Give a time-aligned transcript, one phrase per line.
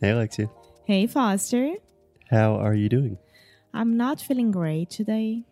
[0.00, 0.48] Hey, Alexia.
[0.84, 1.74] Hey, Foster.
[2.30, 3.18] How are you doing?
[3.74, 5.42] I'm not feeling great today.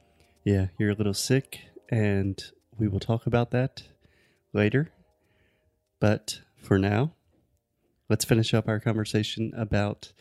[0.44, 2.40] Yeah, you're a little sick, and
[2.78, 3.82] we will talk about that
[4.52, 4.92] later.
[5.98, 7.14] But for now,
[8.08, 10.12] let's finish up our conversation about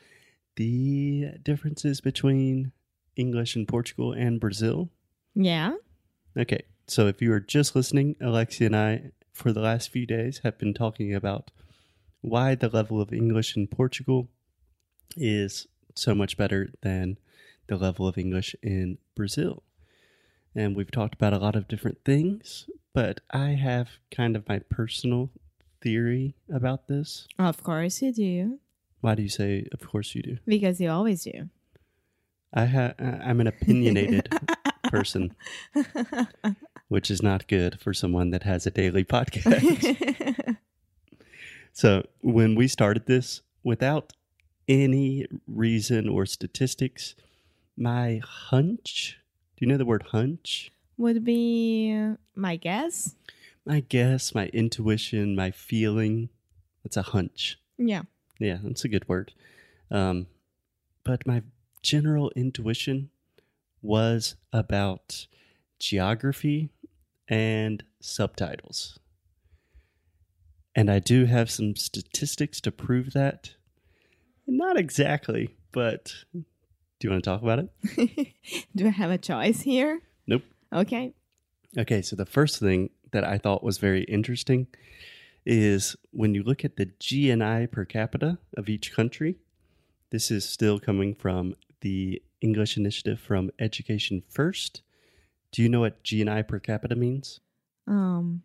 [0.55, 2.71] the differences between
[3.15, 4.89] English in Portugal and Brazil.
[5.35, 5.75] Yeah?
[6.35, 10.39] Okay, so if you are just listening, Alexia and I, for the last few days,
[10.43, 11.51] have been talking about
[12.25, 14.27] why the level of English in Portugal
[15.15, 17.17] is so much better than
[17.67, 19.63] the level of English in Brazil.
[20.55, 24.59] And we've talked about a lot of different things, but I have kind of my
[24.59, 25.29] personal
[25.81, 27.27] theory about this.
[27.37, 28.59] Of course you do.
[29.01, 30.37] Why do you say, of course you do?
[30.47, 31.49] Because you always do.
[32.53, 34.29] I ha- I'm an opinionated
[34.85, 35.35] person,
[36.87, 40.33] which is not good for someone that has a daily podcast.
[41.75, 44.13] so when we started this, without
[44.65, 47.15] any reason or statistics,
[47.75, 49.17] my hunch,
[49.57, 50.71] do you know the word hunch?
[50.97, 53.15] Would be my guess.
[53.65, 56.29] My guess, my intuition, my feeling.
[56.81, 57.59] That's a hunch.
[57.77, 58.03] Yeah.
[58.39, 59.33] Yeah, that's a good word.
[59.91, 60.27] Um,
[61.03, 61.43] but my
[61.81, 63.09] general intuition
[63.81, 65.27] was about
[65.77, 66.69] geography
[67.27, 68.97] and subtitles.
[70.75, 73.51] And I do have some statistics to prove that.
[74.45, 76.43] Not exactly, but do
[77.07, 78.33] you want to talk about it?
[78.75, 80.01] do I have a choice here?
[80.27, 80.43] Nope.
[80.73, 81.13] Okay.
[81.77, 84.67] Okay, so the first thing that I thought was very interesting
[85.45, 89.35] is when you look at the GNI per capita of each country,
[90.09, 94.81] this is still coming from the English initiative from Education First.
[95.51, 97.39] Do you know what GNI per capita means?
[97.87, 98.41] Um,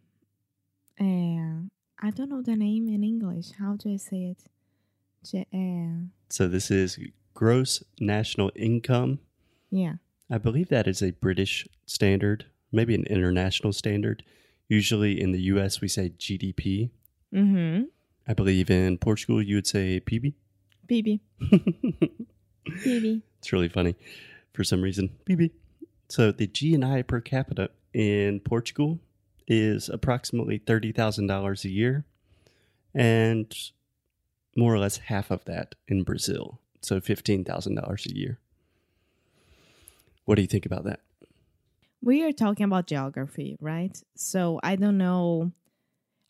[1.01, 1.69] uh,
[2.01, 3.51] I don't know the name in English.
[3.59, 5.47] How do I say it?
[5.53, 6.99] Uh, So this is
[7.35, 9.19] gross national income.
[9.71, 9.95] yeah.
[10.33, 14.23] I believe that is a British standard, maybe an international standard.
[14.69, 16.91] Usually in the US we say GDP.
[17.35, 17.87] Mm-hmm.
[18.29, 20.35] I believe in Portugal you would say PB.
[20.89, 21.21] BB.
[22.85, 23.23] BB.
[23.41, 23.97] It's really funny
[24.55, 25.11] for some reason.
[25.29, 25.51] PB.
[26.09, 29.01] So the GNI per capita in Portugal
[29.51, 32.05] is approximately $30,000 a year
[32.95, 33.55] and
[34.57, 36.61] more or less half of that in Brazil.
[36.81, 38.39] So $15,000 a year.
[40.25, 41.01] What do you think about that?
[42.03, 44.01] we are talking about geography, right?
[44.17, 45.53] So I don't know.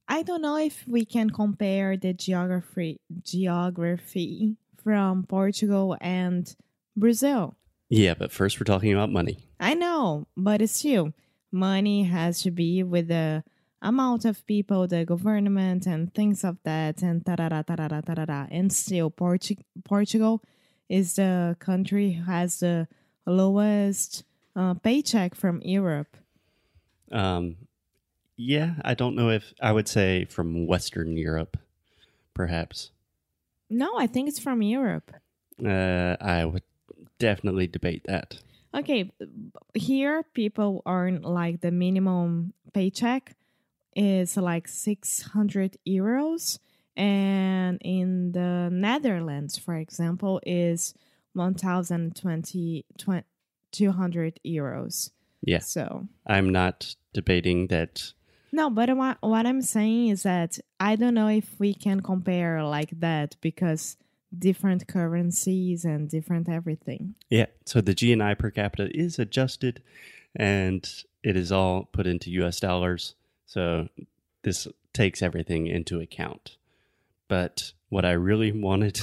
[0.09, 6.55] I don't know if we can compare the geography geography from Portugal and
[6.97, 7.57] Brazil.
[7.89, 9.39] Yeah, but first we're talking about money.
[9.59, 11.13] I know, but it's still,
[11.53, 13.45] money has to be with the
[13.83, 18.49] amount of people, the government, and things of that, and tarara, tarara, tarara.
[18.51, 20.43] And still, Portu- Portugal
[20.89, 22.89] is the country who has the
[23.27, 24.25] lowest
[24.57, 26.17] uh, paycheck from Europe.
[27.11, 27.57] Um,
[28.37, 31.57] yeah, I don't know if I would say from Western Europe,
[32.35, 32.91] perhaps.
[33.69, 35.13] No, I think it's from Europe.
[35.65, 36.63] Uh, I would
[37.19, 38.39] definitely debate that.
[38.75, 39.11] Okay,
[39.75, 43.35] here people earn like the minimum paycheck
[43.97, 46.59] is like 600 euros
[46.97, 50.95] and in the Netherlands for example is
[51.33, 52.85] 1020
[53.73, 55.11] 200 euros.
[55.43, 55.61] Yeah.
[55.61, 58.13] So, I'm not debating that
[58.53, 62.65] no, but what, what I'm saying is that I don't know if we can compare
[62.65, 63.97] like that because
[64.37, 67.15] different currencies and different everything.
[67.29, 67.47] Yeah.
[67.67, 69.83] So the GNI per capita is adjusted
[70.37, 70.89] and
[71.23, 73.15] it is all put into US dollars.
[73.47, 73.89] So
[74.43, 76.57] this takes everything into account.
[77.29, 79.01] But what I really wanted,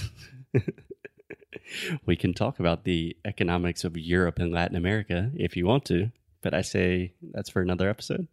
[2.05, 6.11] we can talk about the economics of Europe and Latin America if you want to.
[6.41, 8.27] But I say that's for another episode.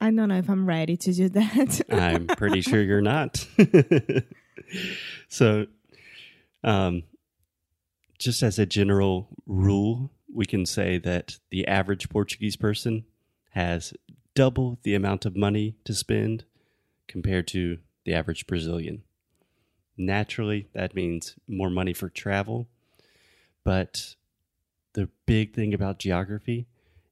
[0.00, 1.80] I don't know if I'm ready to do that.
[1.88, 3.46] I'm pretty sure you're not.
[5.28, 5.66] so,
[6.64, 7.04] um,
[8.18, 13.04] just as a general rule, we can say that the average Portuguese person
[13.50, 13.92] has
[14.34, 16.44] double the amount of money to spend
[17.08, 19.02] compared to the average Brazilian.
[19.96, 22.68] Naturally, that means more money for travel.
[23.64, 24.14] But
[24.94, 26.66] the big thing about geography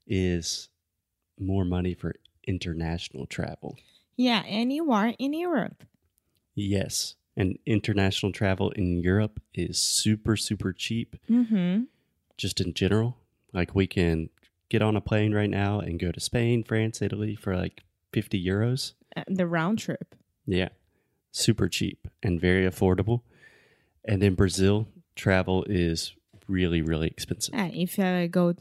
[0.07, 0.69] is
[1.39, 2.15] more money for
[2.47, 3.77] international travel.
[4.17, 5.85] yeah, and you are in Europe.
[6.55, 7.15] Yes.
[7.41, 11.85] And international travel in Europe is super, super cheap, Mm-hmm.
[12.37, 13.17] just in general.
[13.55, 14.29] Like we can
[14.69, 17.83] get on a plane right now and go to Spain, France, Italy for like
[18.13, 18.93] 50 euros.
[19.17, 20.15] Uh, the round trip.
[20.47, 20.69] Yeah.
[21.33, 23.23] Super cheap and very affordable.
[24.05, 26.15] And in Brazil, travel is
[26.47, 27.55] really, really expensive.
[27.55, 28.55] Uh, if I go,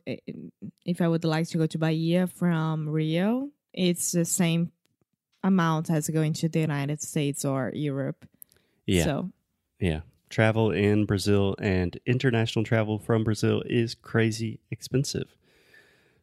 [0.86, 4.72] if I would like to go to Bahia from Rio, it's the same
[5.44, 8.26] amount as going to the United States or Europe.
[8.90, 9.04] Yeah.
[9.04, 9.32] So
[9.80, 10.02] Yeah.
[10.30, 15.36] Travel in Brazil and international travel from Brazil is crazy expensive.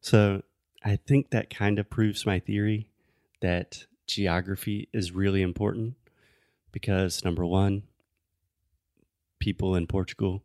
[0.01, 0.43] So
[0.85, 2.89] I think that kind of proves my theory
[3.41, 5.95] that geography is really important
[6.71, 7.83] because number one,
[9.41, 10.45] people in Portugal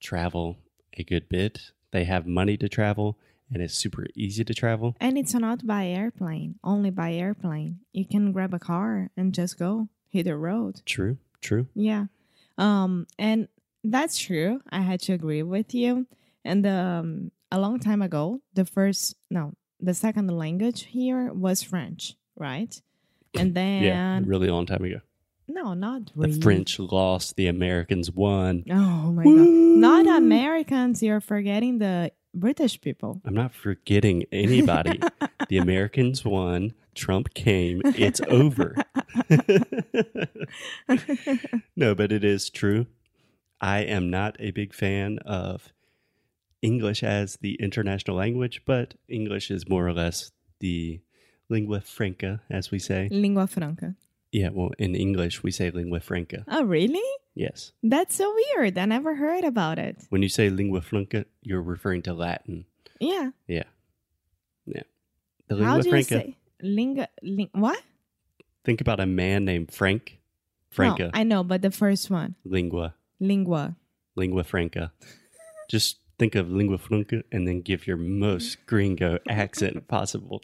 [0.00, 0.58] travel
[0.94, 1.72] a good bit.
[1.90, 3.16] They have money to travel
[3.50, 4.94] and it's super easy to travel.
[5.00, 7.80] and it's not by airplane, only by airplane.
[7.92, 10.82] You can grab a car and just go hit the road.
[10.84, 11.66] True, true.
[11.74, 12.06] Yeah.
[12.56, 13.48] Um, and
[13.84, 14.60] that's true.
[14.70, 16.06] I had to agree with you.
[16.44, 22.16] And um, a long time ago, the first, no, the second language here was French,
[22.36, 22.80] right?
[23.36, 25.00] And then, yeah, really long time ago.
[25.46, 26.40] no, not The.
[26.40, 28.64] French lost, the Americans won.
[28.70, 29.32] Oh my God.
[29.78, 31.02] Not Americans.
[31.02, 33.20] You're forgetting the British people.
[33.24, 35.00] I'm not forgetting anybody.
[35.48, 36.74] the Americans won.
[36.94, 37.80] Trump came.
[37.84, 38.74] It's over.
[41.76, 42.86] no, but it is true.
[43.60, 45.72] I am not a big fan of
[46.62, 50.30] English as the international language, but English is more or less
[50.60, 51.00] the
[51.48, 53.08] lingua franca, as we say.
[53.10, 53.94] Lingua franca.
[54.32, 56.44] Yeah, well, in English, we say lingua franca.
[56.48, 57.02] Oh, really?
[57.34, 57.72] Yes.
[57.82, 58.76] That's so weird.
[58.76, 59.96] I never heard about it.
[60.10, 62.66] When you say lingua franca, you're referring to Latin.
[63.00, 63.30] Yeah.
[63.46, 63.64] Yeah.
[64.66, 64.82] Yeah.
[65.48, 66.08] The How lingua do you franca.
[66.26, 67.08] say linga?
[67.22, 67.80] Ling, what?
[68.64, 70.18] Think about a man named Frank.
[70.70, 71.04] Franca.
[71.04, 72.94] No, I know, but the first one, lingua.
[73.20, 73.76] lingua.
[74.16, 74.92] Lingua franca.
[75.70, 80.42] Just think of lingua franca and then give your most gringo accent possible.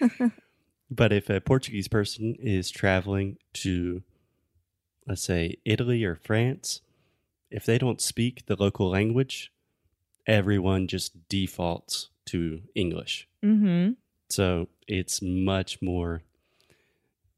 [0.94, 4.02] but if a Portuguese person is traveling to,
[5.06, 6.80] let's say, Italy or France,
[7.50, 9.52] if they don't speak the local language,
[10.26, 13.28] everyone just defaults to English.
[13.44, 13.92] Mm-hmm.
[14.28, 16.22] So it's much more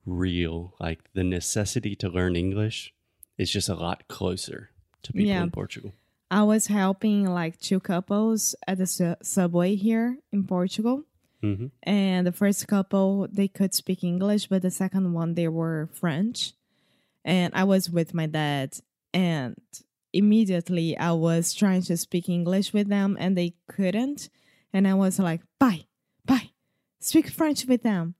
[0.06, 0.74] real.
[0.78, 2.92] Like the necessity to learn English
[3.38, 4.70] is just a lot closer
[5.02, 5.42] to people Yeah.
[5.42, 5.92] in Portugal.
[6.30, 11.04] I was helping like two couples at the su- subway here in Portugal.
[11.44, 15.88] Hmm And the first couple, they could speak English, but the second one, they were
[15.92, 16.52] French.
[17.24, 18.78] And I was with my dad,
[19.12, 19.56] and
[20.12, 24.28] immediately I was trying to speak English with them, and they couldn't.
[24.72, 25.86] And I was like, bye,
[26.26, 26.50] bye,
[27.00, 28.14] speak French with them.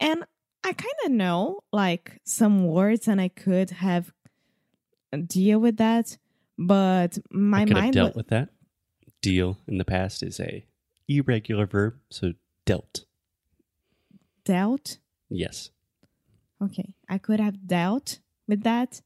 [0.00, 0.24] And
[0.64, 4.12] I kind of know like some words, and I could have
[5.26, 6.18] deal with that.
[6.58, 8.48] But my I could have mind dealt with that.
[9.22, 10.64] Deal in the past is a
[11.08, 12.32] irregular verb, so
[12.70, 13.04] dealt.
[14.44, 14.98] dealt.
[15.28, 15.70] Yes.
[16.62, 19.00] Okay, I could have dealt with that.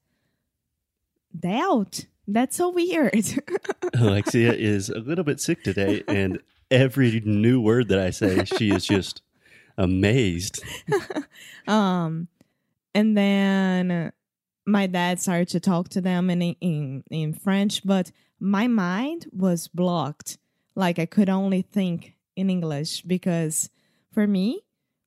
[1.38, 2.06] Dealt.
[2.26, 3.26] That's so weird.
[3.94, 6.40] Alexia is a little bit sick today, and
[6.70, 9.22] every new word that I say, she is just
[9.78, 10.62] amazed.
[11.68, 12.28] um,
[12.94, 14.12] and then
[14.66, 19.68] my dad started to talk to them in in in French, but my mind was
[19.68, 20.38] blocked.
[20.74, 23.70] Like I could only think in English because
[24.12, 24.60] for me,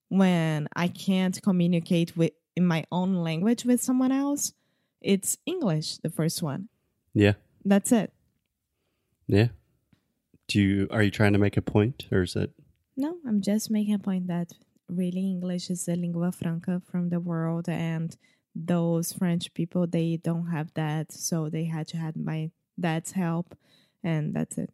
[0.09, 4.53] when I can't communicate with in my own language with someone else,
[5.01, 6.69] it's English, the first one.
[7.13, 7.33] Yeah.
[7.63, 8.13] That's it.
[9.28, 9.49] Yeah.
[10.47, 12.52] Do you are you trying to make a point or is it
[12.95, 14.54] No, I'm just making a point that
[14.87, 18.16] really English is the lingua franca from the world, and
[18.56, 23.56] those French people they don't have that, so they had to have my dad's help,
[24.04, 24.71] and that's it.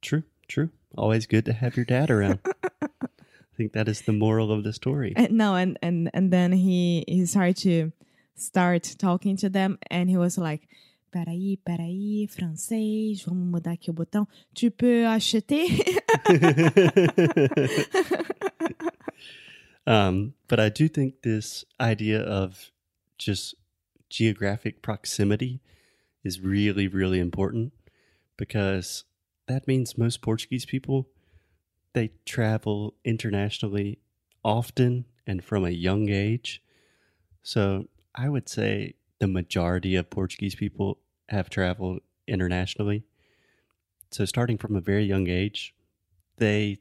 [0.00, 0.22] true?
[0.48, 0.70] True.
[0.96, 2.40] Always good to have your dad around.
[2.82, 5.12] I think that is the moral of the story.
[5.14, 7.92] And no, and and and then he he started to
[8.34, 10.68] start talking to them, and he was like.
[11.10, 14.28] Peraí, peraí, francês, vamos mudar aqui o botão.
[14.54, 15.66] Tu peux acheter?
[19.86, 22.70] um, but I do think this idea of
[23.16, 23.54] just
[24.10, 25.62] geographic proximity
[26.22, 27.72] is really, really important
[28.36, 29.04] because
[29.48, 31.08] that means most Portuguese people
[31.94, 33.98] they travel internationally
[34.44, 36.62] often and from a young age.
[37.42, 43.04] So I would say the majority of Portuguese people have traveled internationally.
[44.10, 45.74] So starting from a very young age,
[46.36, 46.78] they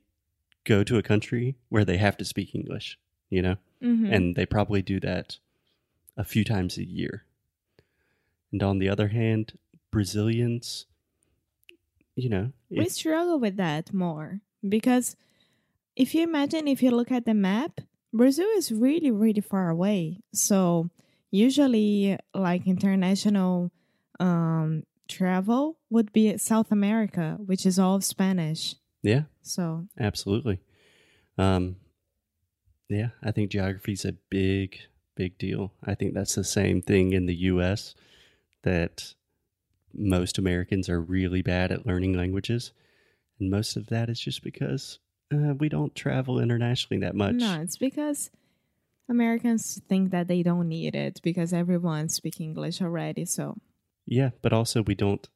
[0.66, 4.14] go to a country where they have to speak English, you know, Mhm.
[4.14, 5.40] and they probably do that
[6.16, 7.26] a few times a year.
[8.52, 9.58] And on the other hand,
[9.92, 10.86] Brazilians,
[12.18, 15.16] you know, we if- struggle with that more because
[15.96, 17.80] if you imagine if you look at the map
[18.12, 20.90] brazil is really really far away so
[21.32, 23.72] usually like international
[24.20, 28.76] um, travel would be South America, which is all Spanish.
[29.04, 30.60] Yeah, So absolutely.
[31.38, 31.76] Um,
[32.90, 34.78] yeah, I think geography is a big,
[35.16, 35.74] big deal.
[35.84, 37.94] I think that's the same thing in the U.S.
[38.64, 39.14] that
[39.94, 42.72] most Americans are really bad at learning languages,
[43.40, 45.00] and most of that is just because
[45.34, 47.36] uh, we don't travel internationally that much.
[47.36, 48.30] no, it's because
[49.10, 53.26] Americans think that they don't need it because everyone speaks English already.
[53.26, 53.58] So
[54.06, 55.28] Yeah, but also we don't.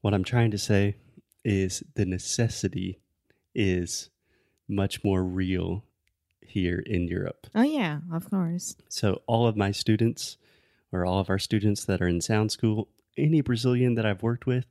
[0.00, 0.96] What I'm trying to say
[1.44, 3.00] is the necessity
[3.54, 4.10] is
[4.68, 5.84] much more real
[6.40, 7.46] here in Europe.
[7.54, 8.76] oh yeah, of course.
[8.88, 10.36] So all of my students,
[10.92, 14.46] or all of our students that are in sound school, any Brazilian that I've worked
[14.46, 14.66] with,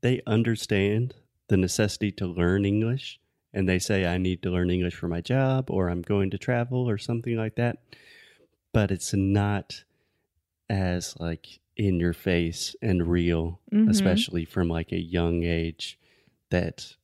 [0.00, 1.14] they understand
[1.48, 3.20] the necessity to learn English,
[3.52, 6.38] and they say I need to learn English for my job, or I'm going to
[6.38, 7.78] travel, or something like that.
[8.72, 9.84] But it's not
[10.70, 13.88] as like in your face and real, Mhm.
[13.90, 15.98] especially from like a young age,
[16.50, 16.96] that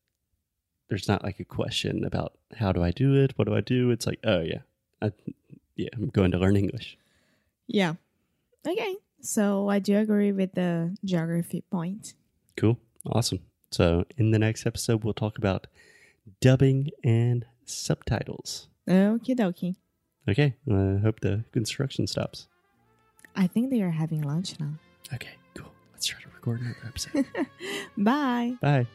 [0.89, 3.33] there's not like a question about how do I do it?
[3.37, 3.91] What do I do?
[3.91, 4.61] It's like, oh yeah,
[5.03, 5.13] I,
[5.77, 6.97] yeah, I'm going to learn English.
[7.67, 7.95] Yeah.
[8.67, 8.97] Okay.
[9.21, 12.15] So I do agree with the geography point.
[12.57, 12.79] Cool.
[13.07, 13.41] Awesome.
[13.71, 15.67] So, in the next episode, we'll talk about
[16.41, 18.69] dubbing and subtitles.
[18.89, 19.77] Okie dokie.
[20.29, 20.55] Okay.
[20.71, 22.49] I hope the construction stops.
[23.37, 24.73] I think they are having lunch now.
[25.13, 25.71] Okay, cool.
[25.93, 27.27] Let's try to record another episode.
[27.97, 28.55] Bye.
[28.61, 28.87] Bye.